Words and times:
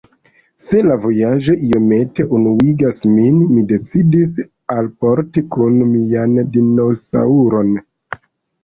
Se 0.67 0.79
la 0.85 0.95
vojaĝo 1.03 1.57
iomete 1.67 2.25
enuigas 2.39 3.03
min, 3.11 3.37
mi 3.51 3.61
decidis 3.75 4.35
alporti 4.79 5.45
kun 5.55 5.79
mian 5.95 6.37
dinosaŭron. 6.59 7.75